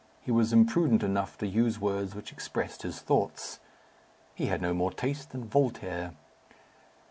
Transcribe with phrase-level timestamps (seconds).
[0.23, 3.59] He was imprudent enough to use words which expressed his thoughts.
[4.33, 6.15] He had no more taste than Voltaire.